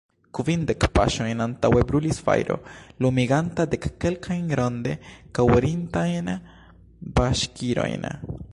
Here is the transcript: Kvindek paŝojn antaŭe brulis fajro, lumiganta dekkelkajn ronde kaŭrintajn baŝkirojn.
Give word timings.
Kvindek 0.35 0.85
paŝojn 0.99 1.43
antaŭe 1.43 1.83
brulis 1.91 2.21
fajro, 2.29 2.57
lumiganta 3.05 3.67
dekkelkajn 3.75 4.47
ronde 4.61 4.95
kaŭrintajn 5.41 6.33
baŝkirojn. 7.21 8.11